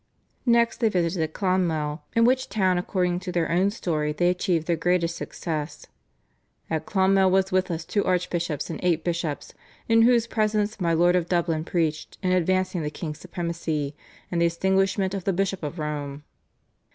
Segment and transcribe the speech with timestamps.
[0.47, 4.75] Next they visited Clonmel, in which town according to their own story they achieved their
[4.75, 5.85] greatest success.
[6.71, 9.53] "At Clonmel was with us two archbishops and eight bishops,
[9.87, 13.95] in whose presence my Lord of Dublin preached in advancing the King's Supremacy,
[14.31, 16.23] and the extinguishment of the Bishop of Rome.